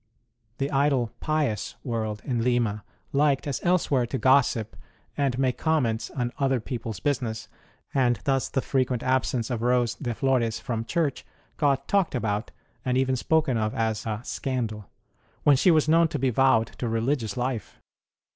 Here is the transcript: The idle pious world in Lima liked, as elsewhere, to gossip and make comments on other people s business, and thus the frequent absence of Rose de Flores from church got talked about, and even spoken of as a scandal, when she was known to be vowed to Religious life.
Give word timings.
The 0.57 0.71
idle 0.71 1.11
pious 1.19 1.75
world 1.83 2.23
in 2.25 2.43
Lima 2.43 2.83
liked, 3.13 3.45
as 3.45 3.59
elsewhere, 3.63 4.07
to 4.07 4.17
gossip 4.17 4.75
and 5.15 5.37
make 5.37 5.59
comments 5.59 6.09
on 6.09 6.31
other 6.39 6.59
people 6.59 6.89
s 6.89 6.99
business, 6.99 7.47
and 7.93 8.19
thus 8.23 8.49
the 8.49 8.63
frequent 8.63 9.03
absence 9.03 9.51
of 9.51 9.61
Rose 9.61 9.93
de 9.93 10.15
Flores 10.15 10.59
from 10.59 10.85
church 10.85 11.23
got 11.57 11.87
talked 11.87 12.15
about, 12.15 12.49
and 12.83 12.97
even 12.97 13.15
spoken 13.15 13.57
of 13.59 13.75
as 13.75 14.07
a 14.07 14.21
scandal, 14.23 14.89
when 15.43 15.55
she 15.55 15.69
was 15.69 15.87
known 15.87 16.07
to 16.07 16.17
be 16.17 16.31
vowed 16.31 16.71
to 16.79 16.89
Religious 16.89 17.37
life. 17.37 17.79